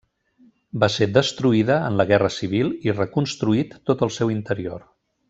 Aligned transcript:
Va 0.83 0.87
ser 0.93 1.07
destruïda 1.17 1.77
en 1.91 2.01
la 2.01 2.07
guerra 2.13 2.31
civil 2.37 2.73
i 2.89 2.97
reconstruït 2.99 3.77
tot 3.91 4.03
el 4.09 4.13
seu 4.21 4.33
interior. 4.41 4.87